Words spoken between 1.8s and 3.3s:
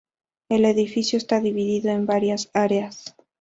en varias áreas.